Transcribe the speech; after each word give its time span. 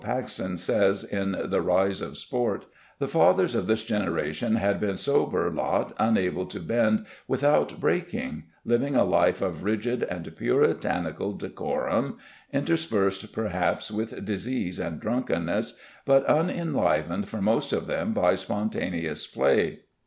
Paxson 0.03 0.57
says 0.57 1.03
in 1.03 1.37
The 1.45 1.61
Rise 1.61 2.01
of 2.01 2.17
Sport, 2.17 2.65
"The 2.97 3.07
fathers 3.07 3.53
of 3.53 3.67
this 3.67 3.83
generation 3.83 4.55
had 4.55 4.79
been 4.79 4.97
sober 4.97 5.47
lot 5.51 5.93
unable 5.99 6.47
to 6.47 6.59
bend 6.59 7.05
without 7.27 7.79
breaking, 7.79 8.45
living 8.65 8.95
a 8.95 9.03
life 9.03 9.43
of 9.43 9.63
rigid 9.63 10.01
and 10.01 10.35
puritanical 10.35 11.33
decorum 11.33 12.17
interspersed 12.51 13.31
perhaps 13.31 13.91
with 13.91 14.25
disease 14.25 14.79
and 14.79 14.99
drunkedness, 14.99 15.75
but 16.03 16.25
unenlivened 16.27 17.29
for 17.29 17.39
most 17.39 17.71
of 17.71 17.85
them 17.85 18.11
by 18.11 18.33
spontaneous 18.33 19.27
play." 19.27 19.81